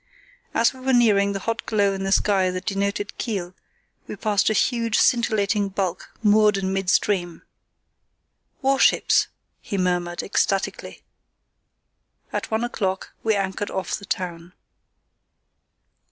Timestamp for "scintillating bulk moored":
4.97-6.57